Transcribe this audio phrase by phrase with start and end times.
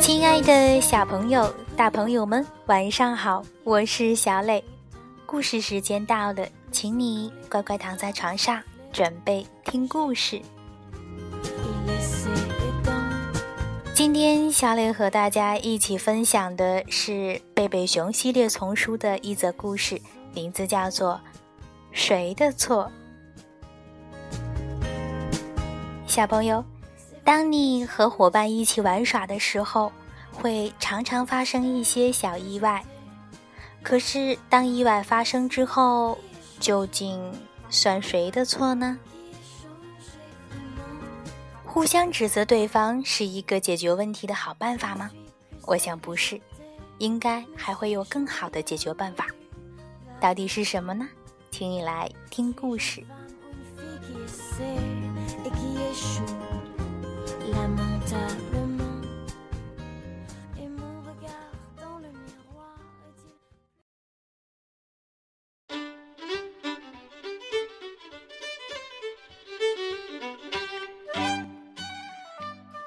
[0.00, 3.44] 亲爱的小朋友、大朋友们，晚上好！
[3.64, 4.62] 我是小磊，
[5.24, 8.60] 故事时间到了，请你乖乖躺在床上，
[8.92, 10.42] 准备听故事。
[13.94, 20.00] 今天小磊和大家一起分享的是贝贝熊系列丛书的一则故事，
[20.34, 21.14] 名字叫做
[21.92, 22.90] 《谁的错》。
[26.06, 26.64] 小朋友。
[27.24, 29.92] 当你和伙伴一起玩耍的时候，
[30.32, 32.84] 会常常发生一些小意外。
[33.82, 36.18] 可是，当意外发生之后，
[36.58, 37.32] 究竟
[37.70, 38.98] 算谁的错呢？
[41.64, 45.10] 互相指责对方是一个解决问题的好办法吗？
[45.64, 46.40] 我想不是，
[46.98, 49.26] 应该还会有更好的解决办法。
[50.20, 51.08] 到底是什么呢？
[51.50, 53.02] 请你来听故事。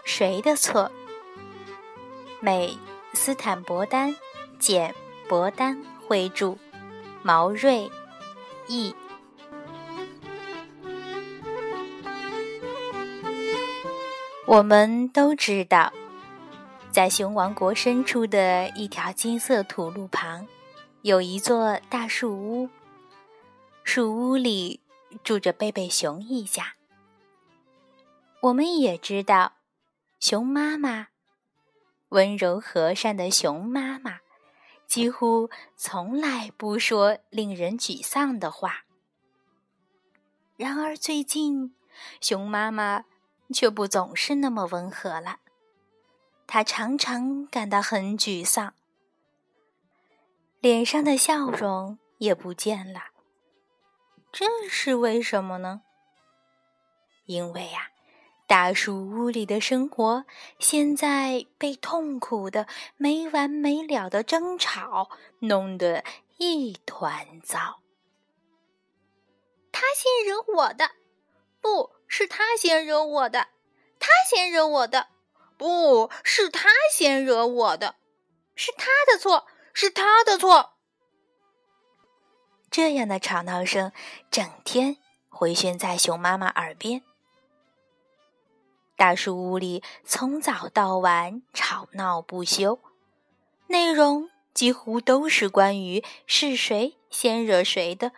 [0.05, 0.89] 谁的错？
[2.39, 2.77] 美
[3.13, 4.15] 斯坦伯丹，
[4.59, 4.95] 简
[5.27, 6.57] 伯丹绘著，
[7.21, 7.91] 毛瑞
[8.69, 8.95] 译。
[14.47, 15.91] 我们都知道，
[16.91, 20.45] 在熊王国深处的一条金色土路旁，
[21.01, 22.69] 有一座大树屋。
[23.83, 24.81] 树屋里
[25.23, 26.75] 住着贝贝熊一家。
[28.41, 29.53] 我们也知道。
[30.19, 31.07] 熊妈妈，
[32.09, 34.19] 温柔和善的熊妈妈，
[34.88, 38.85] 几乎从来不说令人沮丧的话。
[40.55, 41.75] 然而最近，
[42.21, 43.05] 熊妈妈
[43.53, 45.39] 却不总是那么温和了。
[46.47, 48.73] 他常常感到很沮丧，
[50.59, 53.06] 脸上的笑容也不见了。
[54.31, 55.81] 这是为什么呢？
[57.25, 57.89] 因为呀。
[58.47, 60.23] 大树屋里的生活
[60.59, 66.03] 现在被痛苦的、没完没了的争吵弄得
[66.38, 67.79] 一团糟。
[69.72, 70.91] 他先惹我的，
[71.59, 73.47] 不是他先惹我的，
[73.99, 75.07] 他先惹我的，
[75.57, 77.95] 不是他先惹我的，
[78.55, 80.73] 是他的错，是他的错。
[82.69, 83.91] 这样的吵闹声
[84.29, 84.97] 整天
[85.29, 87.01] 回旋在熊妈妈耳边。
[88.97, 92.79] 大树屋里从早到晚吵闹不休，
[93.67, 98.13] 内容几乎都是关于是谁先惹谁的，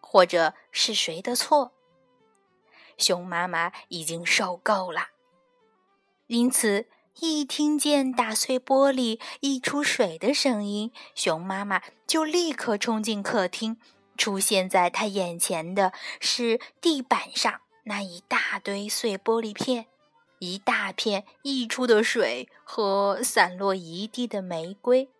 [0.00, 1.72] 或者是谁的错。
[3.00, 5.08] 熊妈妈已经受够了，
[6.26, 6.86] 因此
[7.18, 13.78] 一听见打碎玻璃、溢出水的声音，熊妈妈就立刻冲进客厅。
[14.16, 19.86] 出现在她眼前的是地板上那一大堆碎玻璃片。
[20.40, 25.10] 一大片溢出的水和散落一地的玫瑰，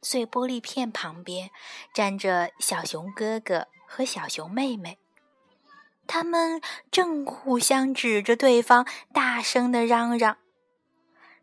[0.00, 1.50] 碎玻璃片旁边
[1.92, 4.98] 站着小熊哥哥和小熊妹妹，
[6.06, 6.60] 他们
[6.90, 10.36] 正互相指着对方，大声的嚷嚷：“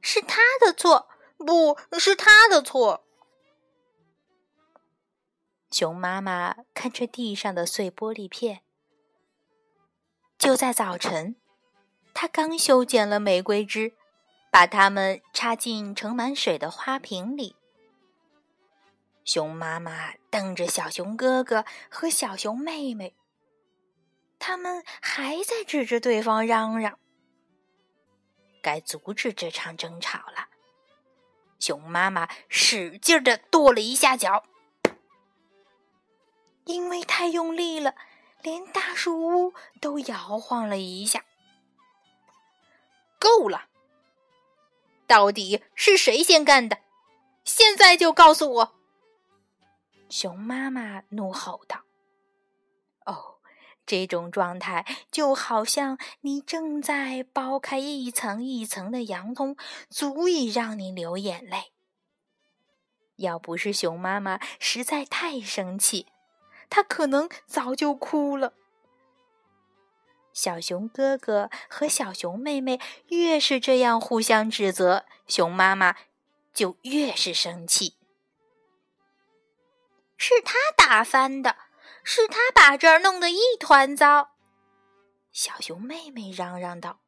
[0.02, 3.04] 是他的错，不是他的错。”
[5.72, 8.62] 熊妈妈看着地上的碎玻璃片，
[10.38, 11.38] 就在早晨。
[12.14, 13.94] 他刚修剪了玫瑰枝，
[14.52, 17.56] 把它们插进盛满水的花瓶里。
[19.24, 23.16] 熊妈妈瞪着小熊哥哥和小熊妹妹，
[24.42, 26.98] 他们还在指着对方嚷嚷。
[28.64, 30.48] 该阻止这场争吵了。
[31.60, 34.44] 熊妈妈使劲的跺了一下脚，
[36.66, 37.94] 因为太用力了，
[38.42, 41.24] 连大树屋都摇晃了一下。
[43.20, 43.68] 够了！
[45.06, 46.80] 到底是谁先干的？
[47.44, 48.76] 现在就告诉我！
[50.10, 51.84] 熊妈妈怒吼道
[53.06, 53.40] ：“哦，
[53.86, 59.56] 这种状态就好像你正在剥开一层一层的洋葱，
[59.90, 61.72] 足以让你流眼泪。
[63.18, 66.08] 要不是熊妈妈实在太生气，
[66.70, 68.54] 她可能早就哭了。”
[70.34, 72.80] 小熊哥哥和小熊妹妹
[73.10, 75.98] 越是这样互相指责，熊妈妈
[76.54, 77.96] 就越是生气。
[80.16, 81.58] 是他打翻的，
[82.04, 84.32] 是他把这儿弄得一团糟。
[85.32, 87.00] 小熊妹妹嚷嚷道：“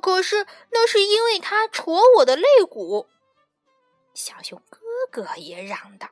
[0.00, 3.06] 可是那是因为他戳我的肋骨。
[4.14, 4.78] 小熊哥
[5.10, 6.08] 哥也嚷道：“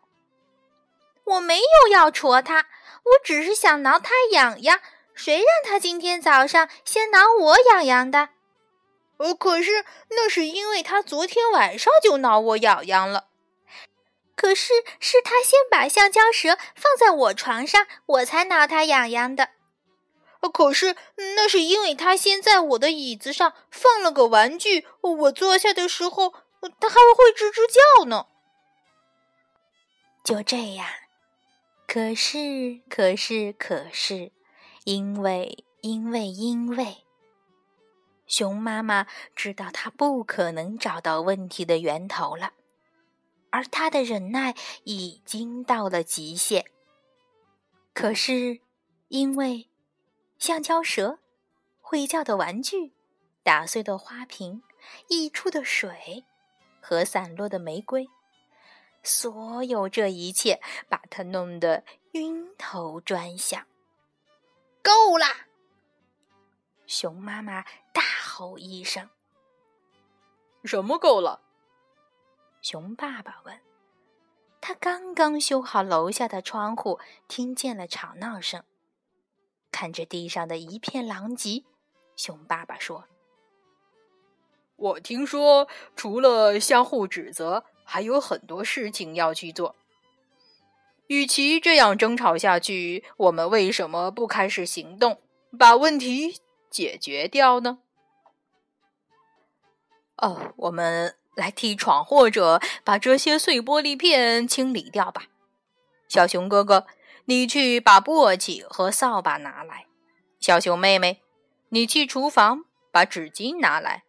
[1.24, 2.66] 我没有要戳他，
[3.04, 4.80] 我只是想挠他痒痒。
[5.14, 8.30] 谁让他今天早上先挠我痒痒的？
[9.18, 13.29] 呃，可是那是因为他昨天晚上就挠我痒痒了。
[14.40, 19.50] 可是是他先把橡胶蛇放在我床上，我才挠他痒痒的。
[20.54, 20.96] 可是
[21.36, 26.32] 那是因为他先在我的椅子上放了个玩具，我坐下的时候。”
[26.80, 27.66] 它还会吱吱
[27.98, 28.26] 叫呢。
[30.24, 30.86] 就这样，
[31.86, 34.32] 可是，可是，可是，
[34.84, 37.04] 因为，因为，因为，
[38.26, 42.52] 熊妈妈知道它不可能找到问题的源头了，
[43.50, 44.54] 而他的忍耐
[44.84, 46.64] 已经到了极限。
[47.92, 48.60] 可是，
[49.08, 49.68] 因为
[50.38, 51.18] 橡胶蛇、
[51.80, 52.92] 会叫的玩具、
[53.42, 54.62] 打碎的花瓶、
[55.08, 56.24] 溢出的水。
[56.82, 58.08] 和散落的玫瑰，
[59.02, 63.66] 所有这一切把他弄得晕头转向。
[64.82, 65.46] 够啦！
[66.86, 67.62] 熊妈妈
[67.92, 69.10] 大吼一声
[70.64, 71.42] ：“什么够了？”
[72.62, 73.58] 熊爸爸问。
[74.60, 78.62] 他刚刚修好楼下的窗户，听见了吵闹声，
[79.72, 81.64] 看着地上的一片狼藉，
[82.14, 83.06] 熊爸爸说。
[84.76, 85.66] 我听说，
[85.96, 89.76] 除了相互指责，还有很多事情要去做。
[91.06, 95.20] 与其这样争吵下去，我们为什么不开始行动，
[95.58, 96.40] 把问题
[96.70, 97.80] 解决掉呢？
[100.16, 105.24] 哦，我们来踢闯，或者把这些碎玻璃片清理掉吧。
[106.08, 106.86] 小熊哥哥，
[107.26, 109.86] 你去把簸箕和扫把拿来；
[110.40, 111.22] 小熊妹妹，
[111.68, 114.04] 你去厨房把纸巾拿来。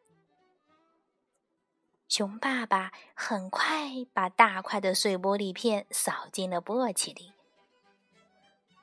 [2.08, 7.34] 熊爸爸很快把大块的碎玻璃片扫进了簸箕里。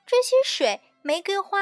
[0.06, 1.58] 这些水、玫瑰花，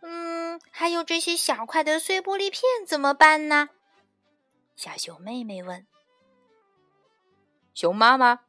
[0.00, 3.68] 嗯，还有这些小块的碎玻璃片怎么办呢？
[4.74, 5.86] 小熊妹妹问。
[7.74, 8.40] 熊妈妈，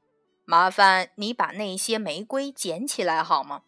[0.46, 3.64] 麻烦你把那些玫瑰捡起来好吗？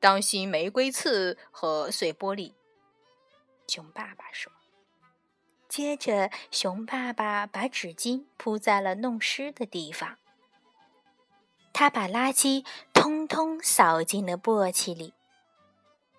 [0.00, 2.52] 当心玫瑰刺和碎玻璃。
[3.66, 4.52] 熊爸爸说。
[5.68, 10.18] 接着，熊爸爸把纸巾铺在了弄湿的地方。
[11.72, 15.12] 他把垃圾通通扫进了簸箕里。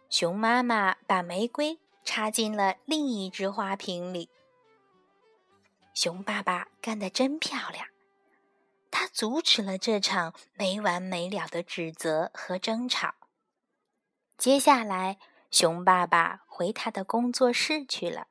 [0.10, 4.30] 熊妈妈把玫瑰插进了另一只花瓶里。
[5.94, 7.88] 熊爸爸干得真漂亮，
[9.12, 13.16] 阻止了这场没完没了的指责和争吵。
[14.38, 15.18] 接下来，
[15.50, 18.28] 熊爸爸回他的工作室去了。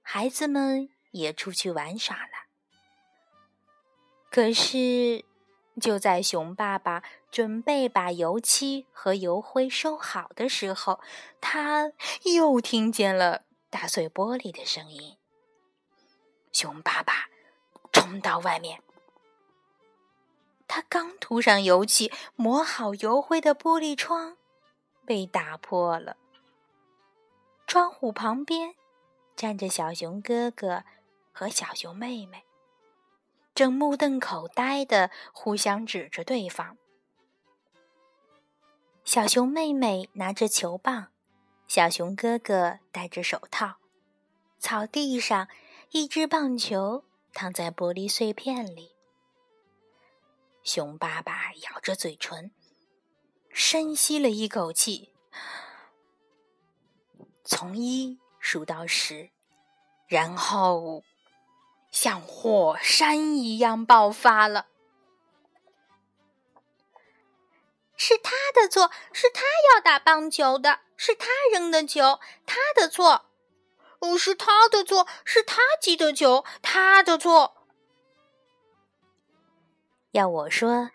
[0.00, 2.48] 孩子们也出去玩耍了。
[4.30, 5.24] 可是，
[5.80, 11.00] 就在熊爸爸准备把油漆和油灰收好的时候，
[11.40, 11.92] 他
[12.24, 15.16] 又听见了打碎玻璃的声音。
[16.52, 17.28] 熊爸爸
[17.92, 18.82] 冲到外面，
[20.66, 24.36] 他刚涂上油漆、抹好油灰的玻璃窗
[25.04, 26.16] 被打破了，
[27.66, 28.74] 窗户旁边。
[29.36, 30.84] 站着小熊哥哥
[31.32, 32.44] 和小熊妹妹，
[33.52, 36.78] 正目瞪口呆的互相指着对方。
[39.04, 41.08] 小熊妹妹拿着球棒，
[41.66, 43.74] 小熊哥哥戴着手套。
[44.60, 45.48] 草地上，
[45.90, 48.93] 一只棒球躺在玻璃碎片里。
[50.64, 52.50] 熊爸爸咬着嘴唇，
[53.50, 55.14] 深吸了一口气，
[57.44, 58.18] 从一。
[58.46, 59.30] 数到十，
[60.06, 61.02] 然后
[61.90, 64.66] 像火山一样爆发了。
[67.96, 69.40] 是他的错，是他
[69.72, 73.24] 要打棒球的，是他扔的球，他的错。
[74.00, 77.63] 哦，是他的错，是他击的球，他的错。
[80.14, 80.90] 要我说，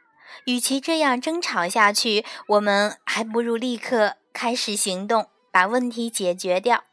[0.45, 6.85] 与其这样争吵下去，我们还不如立刻开始行动，把问题解决掉。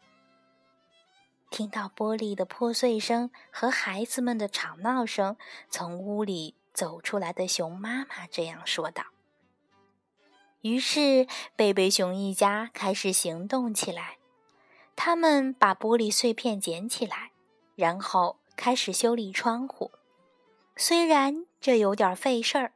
[1.51, 5.37] 听到玻璃的破碎声和孩子们的吵闹声，
[5.71, 9.05] 从屋里走出来的熊妈妈这样说道。
[10.63, 14.17] 于是，贝贝熊一家开始行动起来。
[14.97, 17.31] 他们把玻璃碎片捡起来，
[17.77, 19.93] 然后开始修理窗户。
[20.79, 22.73] 虽然这有点费事儿，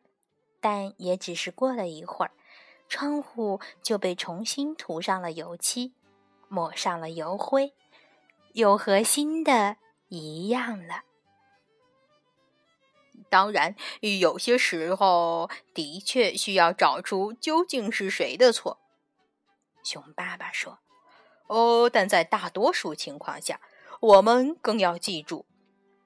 [0.61, 2.33] 但也只是过了一会儿，
[2.89, 5.93] 窗户就被重新涂上了油漆，
[6.49, 7.75] 抹上了油灰。
[8.55, 9.77] 又和新的
[10.09, 11.05] 一样了。
[13.29, 18.81] 当然，有些时候的确需要找出究竟是谁的错。
[19.85, 20.81] 熊爸爸说
[21.47, 23.61] ：“哦，但在大多数情况下，
[24.01, 25.47] 我们更要记住，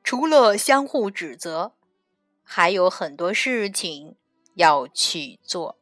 [0.02, 1.72] 除了相互指责，
[2.44, 4.14] 还有很多事情
[4.54, 5.78] 要去做。”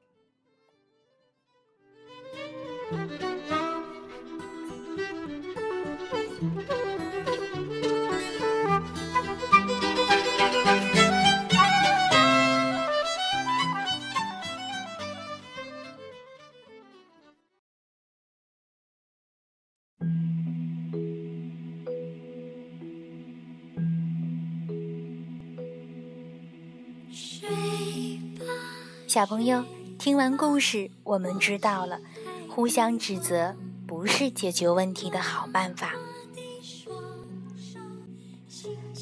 [29.13, 29.63] 小朋友，
[29.99, 32.01] 听完故事，我们知道了，
[32.49, 33.55] 互相指责
[33.87, 35.93] 不是解决问题的好办法。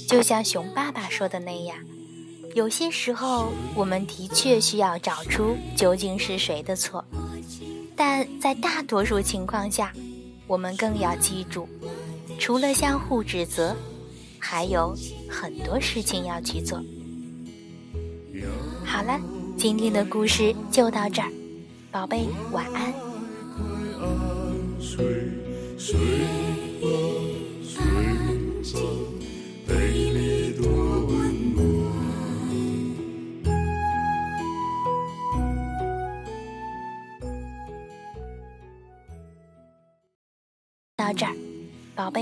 [0.08, 1.76] 就像熊爸爸说的那样，
[2.56, 7.04] 有些时候我们的确需要找出究竟是谁的错，
[7.94, 9.92] 但在大多数情况下，
[10.48, 11.68] 我们更要记住，
[12.36, 13.76] 除了相互指责，
[14.40, 14.92] 还有
[15.28, 16.82] 很多事情要去做。
[18.84, 19.20] 好了。
[19.60, 21.28] 今天的故事就到这儿，
[21.90, 22.90] 宝贝，晚安。
[40.96, 41.36] 到这儿，
[41.94, 42.18] 宝贝。